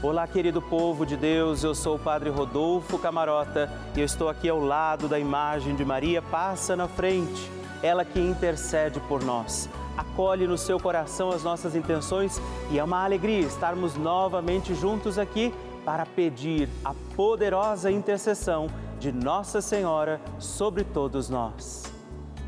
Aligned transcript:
Olá, 0.00 0.28
querido 0.28 0.62
povo 0.62 1.04
de 1.04 1.16
Deus, 1.16 1.64
eu 1.64 1.74
sou 1.74 1.96
o 1.96 1.98
Padre 1.98 2.30
Rodolfo 2.30 3.00
Camarota 3.00 3.68
e 3.96 3.98
eu 3.98 4.06
estou 4.06 4.28
aqui 4.28 4.48
ao 4.48 4.60
lado 4.60 5.08
da 5.08 5.18
imagem 5.18 5.74
de 5.74 5.84
Maria 5.84 6.22
Passa 6.22 6.76
na 6.76 6.86
Frente, 6.86 7.50
ela 7.82 8.04
que 8.04 8.20
intercede 8.20 9.00
por 9.00 9.24
nós. 9.24 9.68
Acolhe 9.96 10.46
no 10.46 10.56
seu 10.56 10.78
coração 10.78 11.30
as 11.30 11.42
nossas 11.42 11.74
intenções 11.74 12.40
e 12.70 12.78
é 12.78 12.84
uma 12.84 13.02
alegria 13.04 13.40
estarmos 13.40 13.96
novamente 13.96 14.72
juntos 14.72 15.18
aqui 15.18 15.52
para 15.84 16.06
pedir 16.06 16.68
a 16.84 16.94
poderosa 17.16 17.90
intercessão 17.90 18.68
de 19.00 19.10
Nossa 19.10 19.60
Senhora 19.60 20.20
sobre 20.38 20.84
todos 20.84 21.28
nós. 21.28 21.92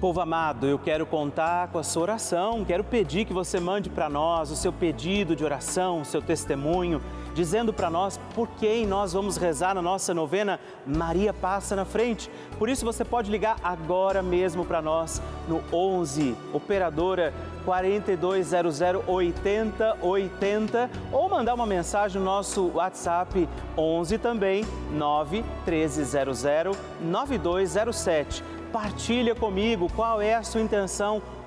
Povo 0.01 0.21
amado, 0.21 0.67
eu 0.67 0.79
quero 0.79 1.05
contar 1.05 1.69
com 1.69 1.79
a 1.79 1.83
sua 1.83 2.05
oração, 2.05 2.65
quero 2.65 2.83
pedir 2.83 3.27
que 3.27 3.35
você 3.35 3.61
mande 3.61 3.91
para 3.91 4.09
nós 4.09 4.51
o 4.51 4.57
seu 4.57 4.73
pedido 4.73 5.37
de 5.37 5.45
oração, 5.45 6.01
o 6.01 6.05
seu 6.07 6.23
testemunho, 6.23 7.03
dizendo 7.35 7.73
para 7.73 7.91
nós 7.91 8.19
por 8.35 8.49
quem 8.59 8.87
nós 8.87 9.13
vamos 9.13 9.37
rezar 9.37 9.75
na 9.75 9.83
nossa 9.83 10.13
novena 10.15 10.61
Maria 10.87 11.33
Passa 11.33 11.77
na 11.77 11.85
Frente. 11.85 12.31
Por 12.59 12.69
isso 12.69 12.85
você 12.85 13.05
pode 13.05 13.31
ligar 13.31 13.57
agora 13.63 14.23
mesmo 14.23 14.65
para 14.65 14.83
nós 14.83 15.21
no 15.49 15.63
11 15.73 16.37
operadora 16.53 17.33
4200 17.65 18.81
8080 19.07 20.91
ou 21.13 21.29
mandar 21.29 21.55
uma 21.55 21.67
mensagem 21.67 22.19
no 22.19 22.25
nosso 22.25 22.71
WhatsApp 22.75 23.49
11 23.77 24.19
também 24.19 24.65
9 24.93 25.45
1300 25.67 26.43
9207 27.01 28.61
Partilha 28.73 29.35
comigo 29.35 29.91
qual 29.97 30.23
é 30.23 30.35
a 30.35 30.45
sua 30.45 30.61
intenção, 30.61 31.21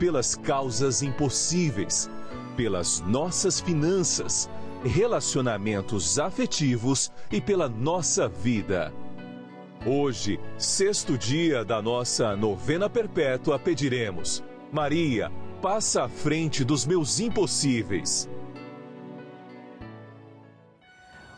pelas 0.00 0.34
causas 0.34 1.02
impossíveis, 1.02 2.10
pelas 2.56 3.00
nossas 3.00 3.60
finanças, 3.60 4.48
relacionamentos 4.82 6.18
afetivos 6.18 7.12
e 7.30 7.38
pela 7.38 7.68
nossa 7.68 8.26
vida. 8.26 8.92
Hoje, 9.84 10.40
sexto 10.56 11.18
dia 11.18 11.64
da 11.64 11.82
nossa 11.82 12.34
novena 12.34 12.88
perpétua, 12.88 13.58
pediremos: 13.58 14.42
Maria, 14.72 15.30
passa 15.60 16.04
à 16.04 16.08
frente 16.08 16.64
dos 16.64 16.86
meus 16.86 17.20
impossíveis. 17.20 18.26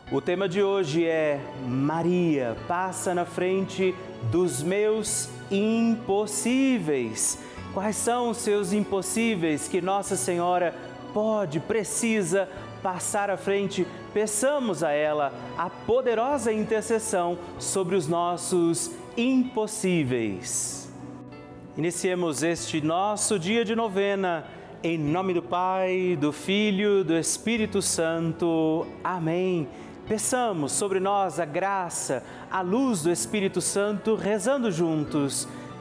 O 0.09 0.21
tema 0.21 0.47
de 0.47 0.63
hoje 0.63 1.05
é 1.05 1.41
Maria, 1.67 2.55
passa 2.67 3.13
na 3.13 3.25
frente 3.25 3.93
dos 4.31 4.63
meus 4.63 5.29
impossíveis. 5.51 7.39
Quais 7.73 7.95
são 7.95 8.29
os 8.29 8.37
seus 8.37 8.71
impossíveis 8.71 9.67
que 9.67 9.81
Nossa 9.81 10.15
Senhora 10.15 10.75
pode, 11.11 11.59
precisa 11.59 12.47
passar 12.83 13.29
à 13.29 13.37
frente, 13.37 13.87
peçamos 14.13 14.83
a 14.83 14.91
ela 14.91 15.33
a 15.57 15.69
poderosa 15.69 16.53
intercessão 16.53 17.37
sobre 17.57 17.95
os 17.95 18.07
nossos 18.07 18.91
impossíveis. 19.17 20.91
Iniciemos 21.75 22.43
este 22.43 22.79
nosso 22.79 23.39
dia 23.39 23.65
de 23.65 23.75
novena. 23.75 24.45
Em 24.83 24.97
nome 24.97 25.33
do 25.33 25.41
Pai, 25.41 26.15
do 26.19 26.31
Filho, 26.31 27.03
do 27.03 27.17
Espírito 27.17 27.81
Santo. 27.81 28.85
Amém. 29.03 29.67
Peçamos 30.07 30.73
sobre 30.73 30.99
nós 30.99 31.39
a 31.39 31.45
graça, 31.45 32.23
a 32.51 32.61
luz 32.61 33.01
do 33.01 33.09
Espírito 33.09 33.61
Santo, 33.61 34.15
rezando 34.15 34.69
juntos. 34.69 35.47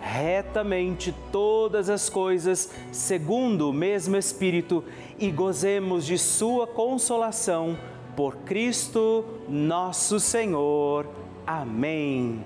retamente 0.00 1.14
todas 1.30 1.90
as 1.90 2.08
coisas 2.08 2.70
segundo 2.90 3.68
o 3.68 3.72
mesmo 3.72 4.16
Espírito 4.16 4.82
e 5.18 5.30
gozemos 5.30 6.06
de 6.06 6.16
Sua 6.16 6.66
consolação 6.66 7.78
por 8.16 8.36
Cristo 8.38 9.24
nosso 9.48 10.18
Senhor. 10.18 11.06
Amém. 11.46 12.42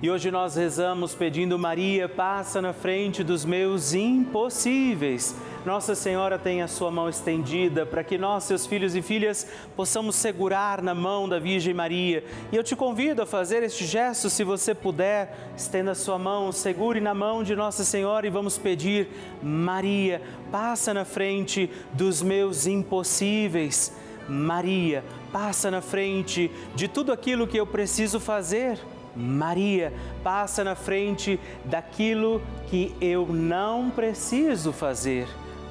E 0.00 0.08
hoje 0.08 0.30
nós 0.30 0.54
rezamos 0.54 1.14
pedindo 1.14 1.58
Maria, 1.58 2.08
passa 2.08 2.62
na 2.62 2.72
frente 2.72 3.24
dos 3.24 3.44
meus 3.44 3.94
impossíveis. 3.94 5.34
Nossa 5.68 5.94
Senhora 5.94 6.38
tem 6.38 6.62
a 6.62 6.66
sua 6.66 6.90
mão 6.90 7.10
estendida 7.10 7.84
para 7.84 8.02
que 8.02 8.16
nós, 8.16 8.44
seus 8.44 8.66
filhos 8.66 8.96
e 8.96 9.02
filhas, 9.02 9.46
possamos 9.76 10.16
segurar 10.16 10.80
na 10.80 10.94
mão 10.94 11.28
da 11.28 11.38
Virgem 11.38 11.74
Maria. 11.74 12.24
E 12.50 12.56
eu 12.56 12.64
te 12.64 12.74
convido 12.74 13.20
a 13.20 13.26
fazer 13.26 13.62
este 13.62 13.84
gesto, 13.84 14.30
se 14.30 14.42
você 14.44 14.74
puder, 14.74 15.52
estenda 15.54 15.90
a 15.90 15.94
sua 15.94 16.18
mão, 16.18 16.50
segure 16.52 17.02
na 17.02 17.12
mão 17.12 17.42
de 17.42 17.54
Nossa 17.54 17.84
Senhora 17.84 18.26
e 18.26 18.30
vamos 18.30 18.56
pedir: 18.56 19.08
Maria, 19.42 20.22
passa 20.50 20.94
na 20.94 21.04
frente 21.04 21.70
dos 21.92 22.22
meus 22.22 22.66
impossíveis. 22.66 23.92
Maria, 24.26 25.04
passa 25.30 25.70
na 25.70 25.82
frente 25.82 26.50
de 26.74 26.88
tudo 26.88 27.12
aquilo 27.12 27.46
que 27.46 27.60
eu 27.60 27.66
preciso 27.66 28.18
fazer. 28.18 28.78
Maria, 29.14 29.92
passa 30.24 30.64
na 30.64 30.74
frente 30.74 31.38
daquilo 31.66 32.40
que 32.68 32.94
eu 33.02 33.26
não 33.26 33.90
preciso 33.90 34.72
fazer. 34.72 35.28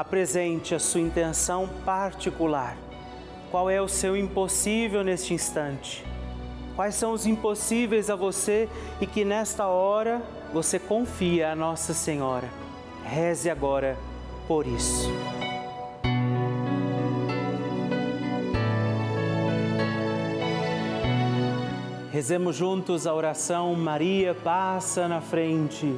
apresente 0.00 0.74
a 0.74 0.78
sua 0.78 1.02
intenção 1.02 1.68
particular. 1.84 2.74
Qual 3.50 3.68
é 3.68 3.82
o 3.82 3.88
seu 3.88 4.16
impossível 4.16 5.04
neste 5.04 5.34
instante? 5.34 6.02
Quais 6.74 6.94
são 6.94 7.12
os 7.12 7.26
impossíveis 7.26 8.08
a 8.08 8.16
você 8.16 8.66
e 8.98 9.06
que 9.06 9.26
nesta 9.26 9.66
hora 9.66 10.22
você 10.54 10.78
confia 10.78 11.52
a 11.52 11.54
Nossa 11.54 11.92
Senhora? 11.92 12.48
Reze 13.04 13.50
agora 13.50 13.98
por 14.48 14.66
isso. 14.66 15.10
Rezemos 22.10 22.56
juntos 22.56 23.06
a 23.06 23.12
oração 23.12 23.74
Maria 23.74 24.34
passa 24.34 25.06
na 25.06 25.20
frente. 25.20 25.94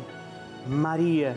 Maria 0.66 1.36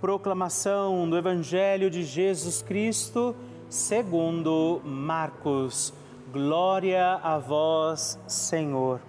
Proclamação 0.00 1.08
do 1.08 1.16
Evangelho 1.16 1.90
de 1.90 2.02
Jesus 2.02 2.62
Cristo, 2.62 3.34
segundo 3.68 4.80
Marcos. 4.84 5.92
Glória 6.32 7.20
a 7.22 7.38
vós, 7.38 8.18
Senhor. 8.26 9.00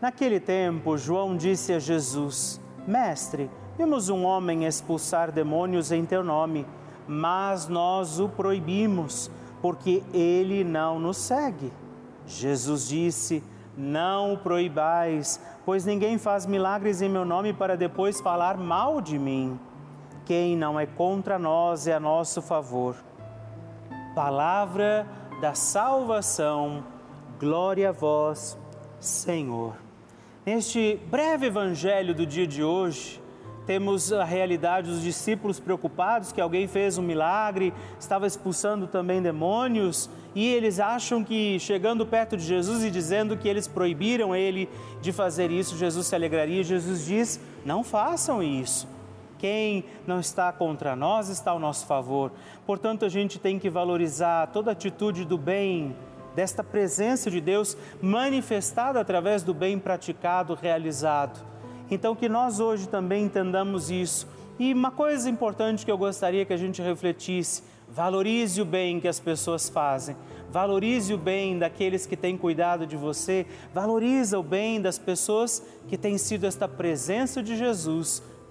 Naquele 0.00 0.40
tempo, 0.40 0.98
João 0.98 1.36
disse 1.36 1.72
a 1.72 1.78
Jesus: 1.78 2.60
Mestre, 2.86 3.50
vimos 3.78 4.08
um 4.08 4.24
homem 4.24 4.64
expulsar 4.64 5.30
demônios 5.30 5.92
em 5.92 6.04
teu 6.04 6.24
nome 6.24 6.66
mas 7.06 7.68
nós 7.68 8.18
o 8.18 8.28
proibimos, 8.28 9.30
porque 9.60 10.02
ele 10.12 10.64
não 10.64 10.98
nos 10.98 11.16
segue. 11.16 11.72
Jesus 12.26 12.88
disse: 12.88 13.42
Não 13.76 14.34
o 14.34 14.38
proibais, 14.38 15.40
pois 15.64 15.84
ninguém 15.84 16.18
faz 16.18 16.46
milagres 16.46 17.02
em 17.02 17.08
meu 17.08 17.24
nome 17.24 17.52
para 17.52 17.76
depois 17.76 18.20
falar 18.20 18.56
mal 18.56 19.00
de 19.00 19.18
mim. 19.18 19.58
Quem 20.24 20.56
não 20.56 20.80
é 20.80 20.86
contra 20.86 21.38
nós 21.38 21.86
é 21.86 21.92
a 21.92 22.00
nosso 22.00 22.40
favor. 22.40 22.96
Palavra 24.14 25.06
da 25.40 25.52
salvação, 25.54 26.82
glória 27.38 27.90
a 27.90 27.92
vós, 27.92 28.56
Senhor. 28.98 29.76
Neste 30.46 30.98
breve 31.10 31.46
evangelho 31.46 32.14
do 32.14 32.24
dia 32.24 32.46
de 32.46 32.62
hoje, 32.62 33.22
temos 33.66 34.12
a 34.12 34.24
realidade 34.24 34.90
dos 34.90 35.02
discípulos 35.02 35.60
preocupados 35.60 36.32
que 36.32 36.40
alguém 36.40 36.66
fez 36.66 36.96
um 36.96 37.02
milagre, 37.02 37.74
estava 37.98 38.26
expulsando 38.26 38.86
também 38.86 39.20
demônios, 39.20 40.08
e 40.34 40.46
eles 40.46 40.80
acham 40.80 41.22
que 41.22 41.58
chegando 41.58 42.06
perto 42.06 42.36
de 42.36 42.44
Jesus 42.44 42.82
e 42.82 42.90
dizendo 42.90 43.36
que 43.36 43.48
eles 43.48 43.68
proibiram 43.68 44.34
ele 44.34 44.70
de 45.02 45.12
fazer 45.12 45.50
isso, 45.50 45.76
Jesus 45.76 46.06
se 46.06 46.14
alegraria. 46.14 46.62
Jesus 46.62 47.04
diz: 47.04 47.40
Não 47.64 47.84
façam 47.84 48.42
isso. 48.42 48.93
Quem 49.38 49.84
não 50.06 50.20
está 50.20 50.52
contra 50.52 50.94
nós 50.94 51.28
está 51.28 51.50
ao 51.50 51.58
nosso 51.58 51.86
favor. 51.86 52.32
Portanto, 52.66 53.04
a 53.04 53.08
gente 53.08 53.38
tem 53.38 53.58
que 53.58 53.70
valorizar 53.70 54.48
toda 54.48 54.70
atitude 54.70 55.24
do 55.24 55.36
bem, 55.38 55.96
desta 56.34 56.64
presença 56.64 57.30
de 57.30 57.40
Deus 57.40 57.76
manifestada 58.00 59.00
através 59.00 59.42
do 59.42 59.54
bem 59.54 59.78
praticado, 59.78 60.54
realizado 60.54 61.54
então, 61.90 62.14
que 62.14 62.28
nós 62.28 62.60
hoje 62.60 62.88
também 62.88 63.24
entendamos 63.24 63.90
isso. 63.90 64.26
E 64.58 64.72
uma 64.72 64.90
coisa 64.90 65.28
importante 65.28 65.84
que 65.84 65.90
eu 65.90 65.98
gostaria 65.98 66.44
que 66.44 66.52
a 66.52 66.56
gente 66.56 66.80
refletisse: 66.80 67.62
Valorize 67.88 68.60
o 68.60 68.64
bem 68.64 69.00
que 69.00 69.08
as 69.08 69.20
pessoas 69.20 69.68
fazem. 69.68 70.16
Valorize 70.50 71.12
o 71.12 71.18
bem 71.18 71.58
daqueles 71.58 72.06
que 72.06 72.16
têm 72.16 72.36
cuidado 72.36 72.86
de 72.86 72.96
você. 72.96 73.46
Valorize 73.72 74.34
o 74.34 74.42
bem 74.42 74.80
das 74.80 74.98
pessoas 74.98 75.62
que 75.88 75.98
têm 75.98 76.16
sido 76.16 76.46
esta 76.46 76.68
presença 76.68 77.42
de 77.42 77.56
Jesus 77.56 78.22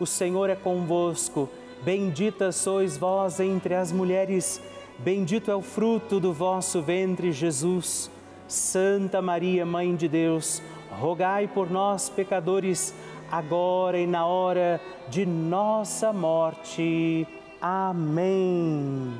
o 0.00 0.06
Senhor 0.06 0.50
é 0.50 0.56
convosco. 0.56 1.48
Bendita 1.82 2.50
sois 2.52 2.96
vós 2.96 3.38
entre 3.40 3.74
as 3.74 3.92
mulheres, 3.92 4.60
bendito 4.98 5.50
é 5.50 5.54
o 5.54 5.62
fruto 5.62 6.18
do 6.18 6.32
vosso 6.32 6.82
ventre, 6.82 7.32
Jesus. 7.32 8.10
Santa 8.48 9.22
Maria, 9.22 9.64
Mãe 9.64 9.94
de 9.94 10.08
Deus, 10.08 10.60
rogai 10.90 11.46
por 11.46 11.70
nós, 11.70 12.08
pecadores, 12.08 12.92
agora 13.30 13.98
e 13.98 14.06
na 14.06 14.26
hora 14.26 14.80
de 15.08 15.24
nossa 15.24 16.12
morte. 16.12 17.26
Amém. 17.60 19.14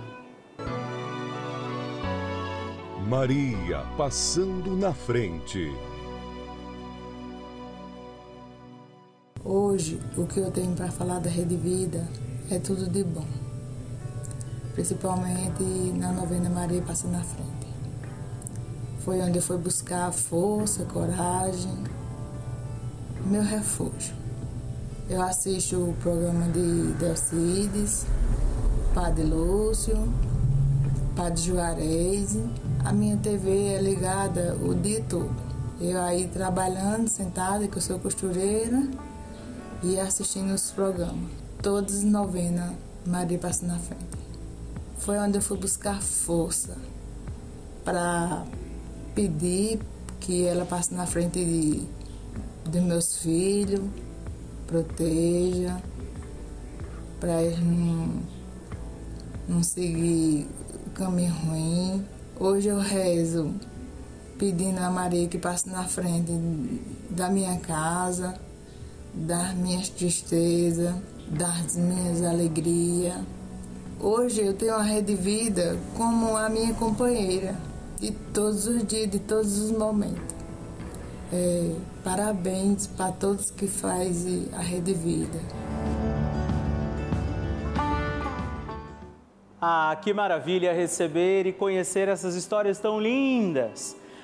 Maria 3.09 3.85
passando 3.97 4.77
na 4.77 4.93
frente. 4.93 5.73
Hoje, 9.43 9.99
o 10.19 10.27
que 10.27 10.39
eu 10.39 10.51
tenho 10.51 10.77
para 10.77 10.91
falar 10.91 11.19
da 11.19 11.31
Rede 11.31 11.57
Vida 11.57 12.07
é 12.51 12.59
tudo 12.59 12.87
de 12.87 13.03
bom, 13.03 13.25
principalmente 14.75 15.63
na 15.97 16.13
novena 16.13 16.51
Maria 16.51 16.83
Passa 16.83 17.09
na 17.09 17.23
Frente. 17.23 17.67
Foi 18.99 19.19
onde 19.23 19.39
eu 19.39 19.43
fui 19.43 19.57
buscar 19.57 20.13
força, 20.13 20.85
coragem, 20.85 21.73
meu 23.25 23.43
refúgio. 23.43 24.15
Eu 25.09 25.23
assisto 25.23 25.77
o 25.77 25.97
programa 26.03 26.47
de 26.49 26.93
Delcides, 26.99 28.05
Padre 28.93 29.25
Lúcio, 29.25 29.97
Padre 31.17 31.41
Juarez. 31.41 32.37
A 32.85 32.93
minha 32.93 33.17
TV 33.17 33.69
é 33.69 33.81
ligada 33.81 34.55
o 34.63 34.75
dia 34.75 35.03
todo. 35.09 35.35
Eu 35.81 35.99
aí 35.99 36.29
trabalhando, 36.29 37.09
sentada, 37.09 37.67
que 37.67 37.79
eu 37.79 37.81
sou 37.81 37.99
costureira, 37.99 38.87
e 39.83 39.99
assistindo 39.99 40.53
os 40.53 40.71
programas. 40.71 41.31
Todos 41.63 42.03
novena, 42.03 42.75
Maria 43.07 43.39
passa 43.39 43.67
na 43.67 43.79
frente. 43.79 44.05
Foi 44.99 45.19
onde 45.19 45.39
eu 45.39 45.43
fui 45.43 45.57
buscar 45.57 46.03
força 46.03 46.77
para 47.85 48.45
pedir 49.15 49.81
que 50.21 50.45
ela 50.45 50.67
passe 50.67 50.95
na 50.95 51.07
frente 51.07 51.45
de, 51.45 51.83
dos 52.71 52.83
meus 52.83 53.17
filhos, 53.19 53.83
proteja, 54.67 55.81
para 57.19 57.43
eles 57.43 57.61
não, 57.61 58.23
não 59.49 59.63
seguir 59.63 60.47
caminho 60.95 61.33
ruim. 61.33 62.07
Hoje 62.39 62.69
eu 62.69 62.79
rezo 62.79 63.55
pedindo 64.39 64.79
a 64.79 64.91
Maria 64.91 65.29
que 65.29 65.39
passe 65.39 65.69
na 65.69 65.85
frente 65.85 66.33
da 67.11 67.29
minha 67.29 67.59
casa 67.59 68.35
das 69.15 69.55
minhas 69.55 69.89
tristezas, 69.89 70.95
das 71.29 71.77
minhas 71.77 72.23
alegrias. 72.23 73.19
Hoje 74.01 74.41
eu 74.41 74.55
tenho 74.55 74.75
a 74.75 74.83
Rede 74.83 75.15
Vida 75.15 75.79
como 75.97 76.37
a 76.37 76.49
minha 76.49 76.73
companheira 76.75 77.55
de 78.01 78.11
todos 78.11 78.67
os 78.67 78.87
dias, 78.87 79.11
de 79.11 79.19
todos 79.19 79.59
os 79.59 79.71
momentos. 79.71 80.35
É, 81.33 81.75
parabéns 82.03 82.87
para 82.87 83.13
todos 83.13 83.51
que 83.51 83.67
fazem 83.67 84.49
a 84.53 84.61
Rede 84.61 84.95
Vida. 84.95 85.39
Ah, 89.61 89.95
que 90.01 90.15
maravilha 90.15 90.73
receber 90.73 91.47
e 91.47 91.53
conhecer 91.53 92.09
essas 92.09 92.35
histórias 92.35 92.79
tão 92.79 92.99
lindas! 92.99 94.00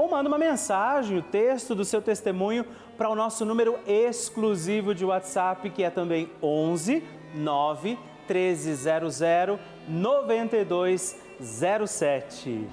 ou 0.00 0.10
manda 0.10 0.28
uma 0.30 0.38
mensagem, 0.38 1.18
o 1.18 1.22
texto 1.22 1.74
do 1.74 1.84
seu 1.84 2.00
testemunho 2.00 2.64
para 2.96 3.10
o 3.10 3.14
nosso 3.14 3.44
número 3.44 3.78
exclusivo 3.86 4.94
de 4.94 5.04
WhatsApp, 5.04 5.68
que 5.68 5.82
é 5.82 5.90
também 5.90 6.30
11 6.42 7.04
9 7.34 7.98
1300 8.26 9.20
9207. 9.86 12.66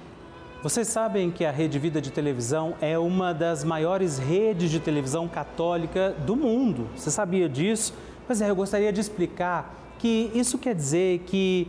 Vocês 0.62 0.88
sabem 0.88 1.30
que 1.30 1.44
a 1.44 1.50
Rede 1.50 1.78
Vida 1.78 2.00
de 2.00 2.10
Televisão 2.10 2.74
é 2.80 2.98
uma 2.98 3.34
das 3.34 3.62
maiores 3.62 4.18
redes 4.18 4.70
de 4.70 4.80
televisão 4.80 5.28
católica 5.28 6.16
do 6.24 6.34
mundo. 6.34 6.88
Você 6.96 7.10
sabia 7.10 7.46
disso? 7.46 7.92
Pois 8.26 8.40
é, 8.40 8.48
eu 8.48 8.56
gostaria 8.56 8.90
de 8.90 9.02
explicar 9.02 9.74
que 9.98 10.30
isso 10.34 10.56
quer 10.56 10.74
dizer 10.74 11.18
que 11.26 11.68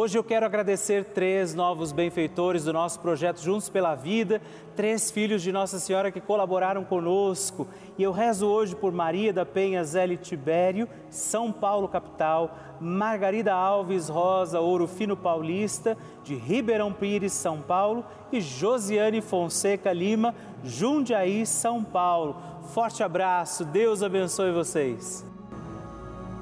Hoje 0.00 0.16
eu 0.16 0.22
quero 0.22 0.46
agradecer 0.46 1.06
três 1.06 1.56
novos 1.56 1.90
benfeitores 1.90 2.62
do 2.62 2.72
nosso 2.72 3.00
projeto 3.00 3.40
Juntos 3.42 3.68
pela 3.68 3.96
Vida, 3.96 4.40
três 4.76 5.10
filhos 5.10 5.42
de 5.42 5.50
Nossa 5.50 5.80
Senhora 5.80 6.12
que 6.12 6.20
colaboraram 6.20 6.84
conosco. 6.84 7.66
E 7.98 8.04
eu 8.04 8.12
rezo 8.12 8.46
hoje 8.46 8.76
por 8.76 8.92
Maria 8.92 9.32
da 9.32 9.44
Penha 9.44 9.82
Zélio 9.82 10.16
Tibério, 10.16 10.88
São 11.10 11.50
Paulo 11.50 11.88
capital, 11.88 12.56
Margarida 12.80 13.52
Alves 13.52 14.08
Rosa 14.08 14.60
Ouro 14.60 14.86
Fino 14.86 15.16
Paulista, 15.16 15.98
de 16.22 16.36
Ribeirão 16.36 16.92
Pires, 16.92 17.32
São 17.32 17.60
Paulo, 17.60 18.06
e 18.30 18.40
Josiane 18.40 19.20
Fonseca 19.20 19.92
Lima, 19.92 20.32
Jundiaí, 20.62 21.44
São 21.44 21.82
Paulo. 21.82 22.36
Forte 22.72 23.02
abraço, 23.02 23.64
Deus 23.64 24.00
abençoe 24.04 24.52
vocês. 24.52 25.26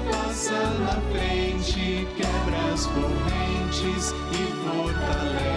passa 0.00 0.52
na 0.80 1.00
frente, 1.12 2.06
quebra 2.16 2.72
as 2.72 2.86
correntes 2.86 4.14
e 4.32 4.52
fortalece. 4.64 5.51